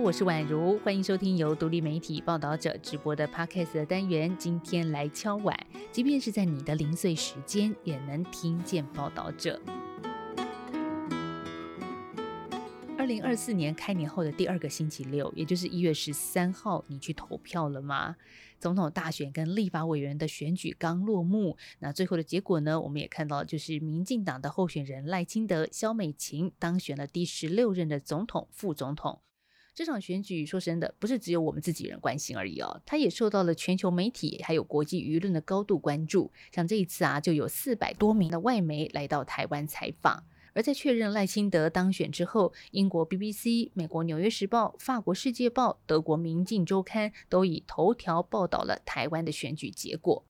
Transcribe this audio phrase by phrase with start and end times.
[0.00, 4.34] 我是宛如，欢迎收听由独立媒体报道者直播的 Podcast 的单元。
[4.38, 5.58] 今天来敲碗，
[5.90, 9.60] 即便是在你的零碎时间，也能听见报道者。
[12.96, 18.16] 二零二四年开年后的第二个星期六，也就是一月十三号，你去投票了吗？
[18.60, 22.80] 总统大选跟立法委员的选举刚落幕，那最后的结果呢？
[22.80, 29.20] 我们也看到，就是民进党的候选人赖清德、萧美琴当选了第十六任的总统、副总统。
[29.78, 36.32] 这场选举说真的，不是只有我们自己人关心而已哦，它也受到了全球媒体还有国际舆论的高度关注。
[36.52, 40.24] 像这一次啊，就有四百多名的外媒来到台湾采访。
[40.52, 50.24] 而在确认赖清德当选之后，英国 BBC、美国《纽约时报》、法国《世界报》、德国《明镜周刊》都以头条报道了台湾的选举结果。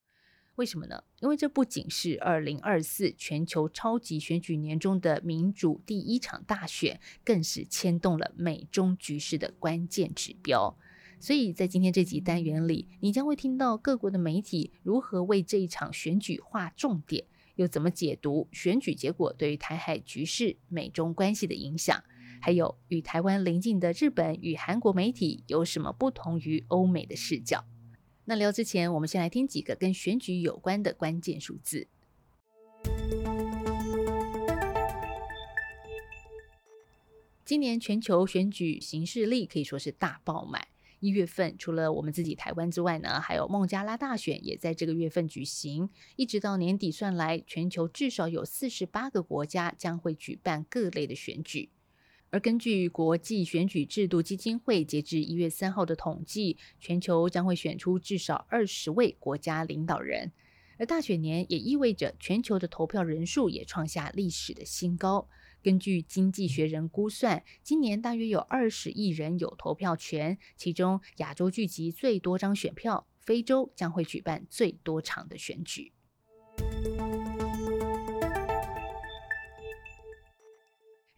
[0.58, 1.00] 为什么呢？
[1.20, 10.77] 因为这不仅是二零二四全球超级选举年中的民主第一场大选，更是牵动了美中局势的关键指标。
[11.20, 17.24] 所以在今天这集单元里，你将会听到各国的媒体如何为这一场选举划重点。
[17.55, 22.02] 又怎么解读选举结果对于台海局势、美中关系的影响？
[22.40, 27.64] 还有与台湾邻近的日本与韩国媒体有什么不同于欧美的视角？
[28.30, 31.88] 那聊之前，我们先来听几个跟选举有关的关键数字。
[37.42, 40.68] 今年全球选举形势力可以说是大爆满。
[41.00, 45.88] 一月份，除了我们自己台湾之外呢，还有孟加拉大选也在这个月份举行。
[46.16, 51.70] 一直到年底算来，全球至少有四十八个国家将会举办各类的选举。
[52.30, 60.32] 而根据国际选举制度基金会截至一月三号的统计，全球将会选出至少二十位国家领导人。
[60.76, 65.28] 而大选年也意味着全球的投票人数也创下历史的新高。
[65.60, 75.92] 根据经济学人估算，今年大约有二十亿人有投票权，其中亚洲聚集最多张选票，非洲将会举办最多场的选举。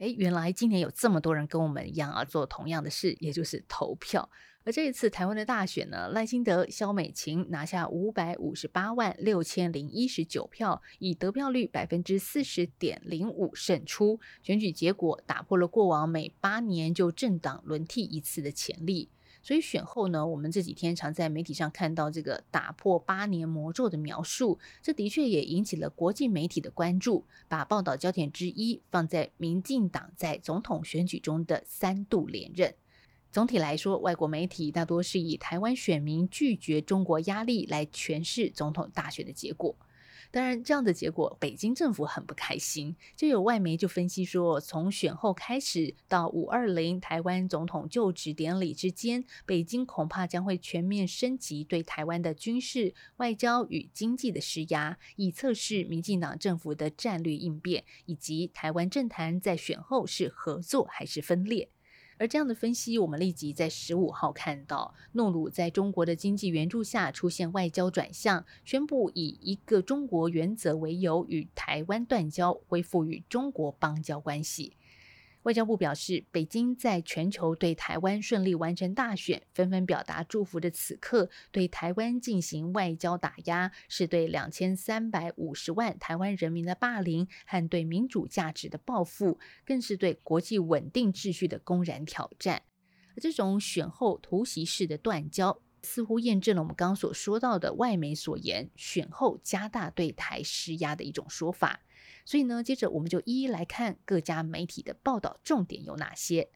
[0.00, 4.31] 哎，原来今年有这么多人跟我们一样啊，做同样的事，也就是投票。
[4.65, 14.19] 而这一次台湾的大选呢，赖清德、萧美琴拿下五百五十八万六千零一十九票，以得票率百分之四十点零五胜出。
[14.43, 19.11] 选举结果打破了过往每八年就政党轮替一次的潜力。
[19.43, 32.75] 所以选后呢，我们这几天常在媒体上看到这个打破八年魔咒的描述，这的确也引起了国际媒体的关注，把报道焦点之一放在民进党在总统选举中的三度连任。
[33.33, 39.77] 总体来说，外国媒体大多是以台湾选民拒绝中国压力来诠释总统大选的结果。
[40.33, 42.95] 当然，这样的结果，北京政府很不开心。
[43.17, 61.71] 就有外媒就分析说，从选后开始到五二零台湾总统就职典礼之间，北京恐怕将会全面升级对台湾的军事、外交与经济的施压，以测试民进党政府的战略应变，以及台湾政坛在选后是合作还是分裂。
[62.20, 74.76] 而这样的分析，我们立即在十五号看到，诺鲁在中国的经济援助下出现外交转向，宣布以一个中国原则为由与台湾断交，恢复与中国邦交关系。
[75.45, 92.62] 外交部表示，北京在全球对台湾顺利完成大选，纷纷表达祝福的此刻，对台湾进行外交打压，是对两千三百五十万台湾人民的霸凌和对民主价值的报复，更是对国际稳定秩序的公然挑战。
[93.17, 101.83] 而这种选后突袭式的断交，似乎验证了我们刚刚所说到的外媒所言，选后加大对台施压的一种说法。
[102.25, 106.51] 所以呢，接着我们就一一来看各家媒体的报道重点有哪些。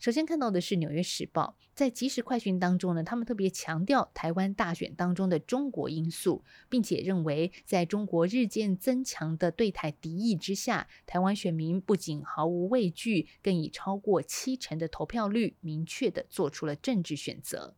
[0.00, 17.76] 首先看到的是《纽约时报》在即时快讯当中呢，他们特别强调台湾大选当中的中国因素，并且认为在中国日渐增强的对台敌意之下，台湾选民不仅毫无畏惧，更以超过七成的投票率，明确地做出了政治选择。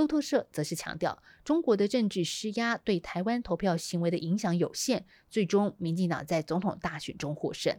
[0.00, 7.78] 路透社则是强调，中国的政治施压对台湾投票行为的影响有限，最终民进党在总统大选中获胜。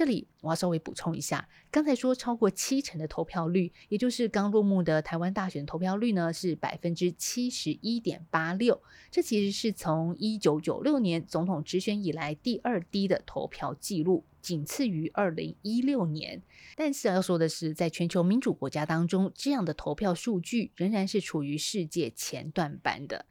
[0.00, 8.82] 这里我要稍微补充一下，刚才说超过七成的投票率，也就是刚落幕的台湾大选投票率呢，是百分之七十一点八六。
[9.10, 16.42] 这其实是从一九九六年总统直选以来第二低的投票记录，仅次于二零一六年。
[16.74, 23.26] 但是要说的是，在全球民主国家当中，这样的投票数据仍然是处于世界前段班的。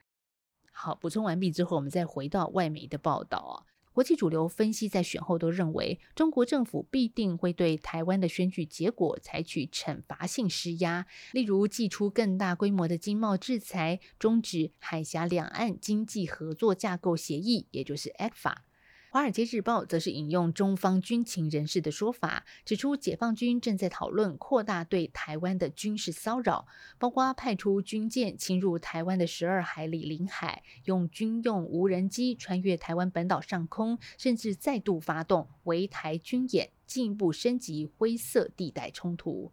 [0.72, 3.66] 好，补充完毕之后，我们再回到外媒的报道啊。
[3.92, 18.32] 国际主流分析在选后都认为，中国政府必定会对台湾的选举结果采取惩罚性施压，例如祭出更大规模的经贸制裁，终止海峡两岸经济合作架构协议，也就是 ECFA。
[19.12, 26.68] 《华尔街日报》则是引用中方军情人士的说法，指出解放军正在讨论扩大对台湾的军事骚扰，
[27.00, 39.52] 包括派出军舰侵入台湾的十二海里领海，用军用无人机穿越台湾本岛上空，甚至再度发动围台军演，进一步升级灰色地带冲突。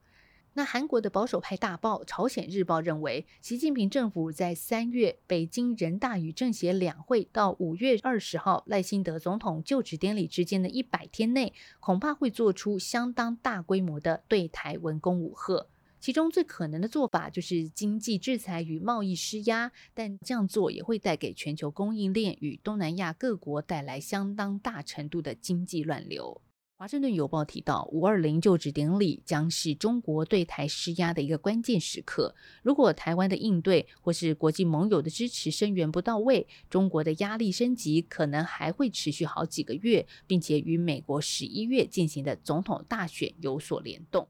[0.57, 15.67] 那韩国的保守派大报《朝鲜日报》认为，习近平政府在三月北京人大与政协两会到五月二十号赖清德总统就职典礼之间的一百天内，恐怕会做出相当大规模的对台文攻武吓。
[16.01, 26.41] 其中最可能的做法就是经济制裁与贸易施压，但这样做也会带给全球供应链与东南亚各国带来相当大程度的经济乱流。
[26.79, 32.35] 华盛顿邮报提到，五二零就职典礼将是中国对台施压的一个关键时刻。
[32.63, 44.29] 如果台湾的应对或是国际盟友的支持声援不到位，中国的压力升级可能还会持续好几个月，并且与美国十一月进行的总统大选有所联动。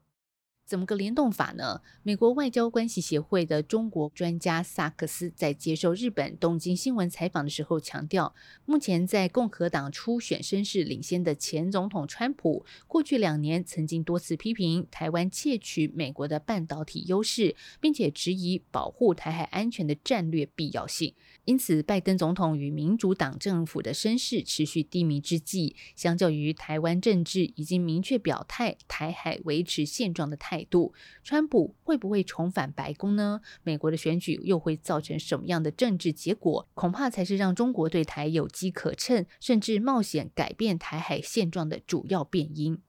[0.67, 1.81] 怎么个联动法呢？
[2.03, 8.35] 美国外交关系协会的中国专家萨克斯在接受日本东京新闻采访的时候强调，
[8.65, 21.13] 目前在共和党初选声势领先的前总统川普，过去两年曾经多次批评台湾窃取美国的半导体优势，并且质疑保护台海安全的战略必要性。
[21.47, 33.39] 因此，拜登总统与民主党政府的声势持续低迷之际，相较于台湾政治已经明确表态，台海维持现状的态度，川普会不会重返白宫呢？
[33.63, 36.67] 美国的选举又会造成什么样的政治结果？
[36.73, 42.81] 恐怕才是让中国对台有机可乘，甚至冒险改变台海现状的主要变因。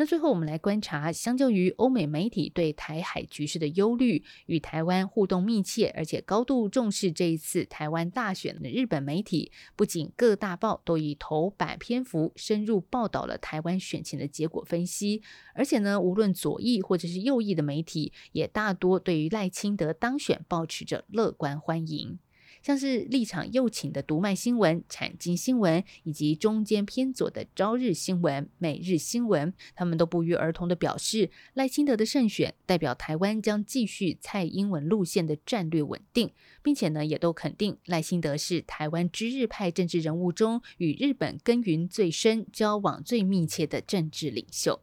[0.00, 15.20] 那最后，我们来观察，相较于欧美媒体对台海局势的忧虑，与台湾互动密切，而且高度重视这一次台湾大选的日本媒体，不仅各大报都以头版篇幅深入报道了台湾选情的结果分析，
[15.52, 22.18] 而且呢，无论左翼或者是右翼的媒体，也大多对于赖清德当选抱持着乐观欢迎。
[22.62, 36.30] 像是立场右倾的读卖新闻、产经新闻，以及中间偏左的朝日新闻、每日新闻，他们都不约而同地表示，赖清德的胜选代表台湾将继续蔡英文路线的战略稳定，
[36.62, 44.82] 并且呢，也都肯定赖清德是台湾知日派政治人物中与日本耕耘最深、交往最密切的政治领袖。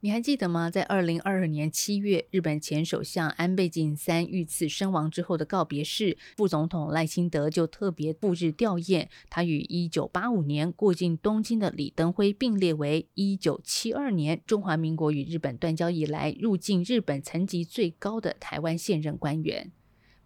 [0.00, 0.70] 你还记得吗？
[0.70, 9.08] 在二零二二年七月，日本前首相安倍晋三遇刺身亡之后的告别式，副总统赖清德就特别赴日吊唁。
[9.30, 19.72] 他与一九八五年过境东京的李登辉并列为一九七二年中华民国与日本断交以来入境日本层级最高的台湾现任官员。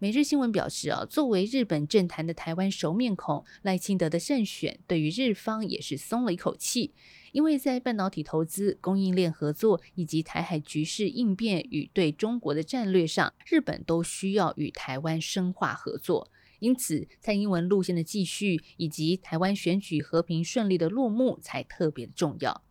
[0.03, 6.95] 每日新闻表示啊，作为日本政坛的台湾熟面孔，赖清德的胜选对于日方也是松了一口气。
[7.33, 16.31] 因为在半导体投资、供应链合作以及台海局势应变与对中国的战略上，日本都需要与台湾深化合作。
[16.57, 22.63] 因此，蔡英文路线的继续以及台湾选举和平顺利的落幕才特别的重要。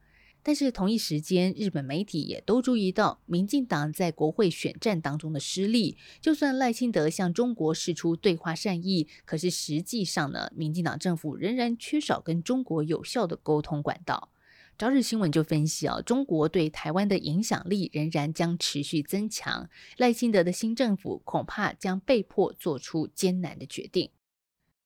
[0.43, 5.97] 但是同一时间，日本媒体也都注意到，民进党在国会选战当中的失利。
[6.21, 14.31] 就算赖清德向中国释出对话善意，可是实际上呢，民进党政府仍然缺少跟中国有效的沟通管道。
[14.79, 19.69] 朝日新闻就分析啊，中国对台湾的影响力仍然将持续增强，
[19.99, 24.11] 赖清德的新政府恐怕将被迫做出艰难的决定。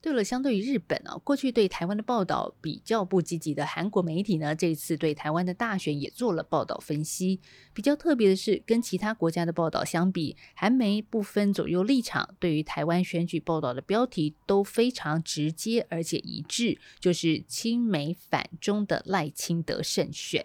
[0.04, 7.40] 对了，相对于日本啊，过去对台湾的报道比较不积极的韩国媒体呢，这次对台湾的大选也做了报道分析。
[7.72, 20.44] 比较特别的是，跟其他国家的报道相比，韩媒不分左右立场，对于台湾选举报道的标题都非常直接而且一致，就是亲美反中的赖清德胜选。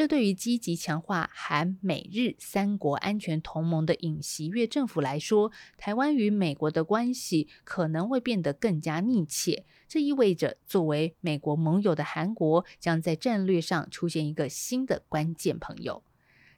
[0.00, 9.66] 这对于积极强化韩美日三国安全同盟的尹锡悦政府来说，台湾与美国的关系可能会变得更加密切。
[9.86, 16.02] 这意味着，作为美国盟友的韩国将在战略上出现一个新的关键朋友。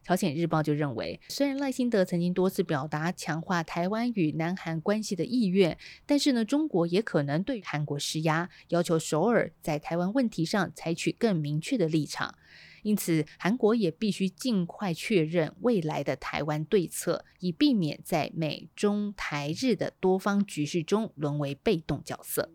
[0.05, 12.37] 朝鲜日报就认为，虽然赖清德曾经多次表达强化台湾与南韩关系的意愿，但是呢，中国也可能对韩国施压，要求首尔在台湾问题上采取更明确的立场。
[12.83, 22.51] 因此，韩国也必须尽快确认未来的台湾对策，以避免在美中台日的多方局势中沦为被动角色。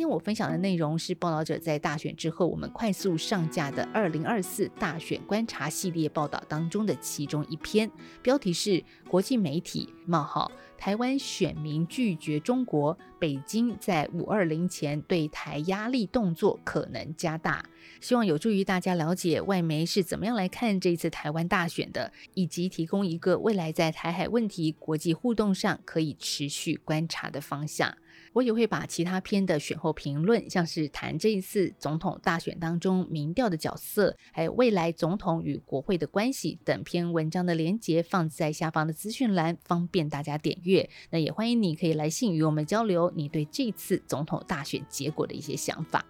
[0.00, 7.90] 今天我分享的内容是报道者在大选之后，我们快速上架的二零二四大选观察系列报道当中的其中一篇，
[8.22, 17.62] 标题是“国际媒体冒号台湾选民拒绝中国，北京在五二零前对台压力动作可能加大”。
[18.00, 27.94] 希望有助于大家了解外媒是怎么样来看这次台湾大选的，以及提供一个未来在台海问题国际互动上可以持续观察的方向。
[28.32, 40.88] 我也会把其他篇的选后评论，像是谈这一次总统大选当中民调的角色，还有未来总统与国会的关系等篇文章的连结放在下方的资讯栏，方便大家点阅。
[41.10, 46.06] 那也欢迎你可以来信与我们交流你对这次总统大选结果的一些想法。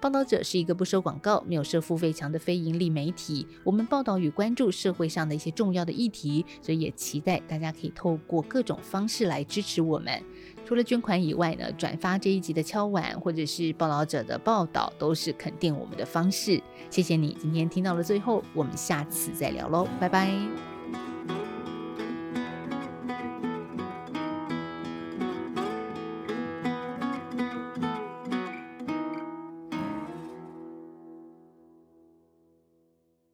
[0.00, 3.44] 报道者是一个不收广告、没有设付费墙的非营利媒体。
[3.64, 10.22] 我们报道与关注社会上的一些重要的议题，所以也期待大家可以透过各种方式来支持我们。
[10.68, 16.62] 除了捐款以外呢，转发这一集的敲碗，或者是报道者的报道，都是肯定我们的方式。
[16.90, 20.77] 谢谢你今天听到了最后，我们下次再聊喽，拜拜。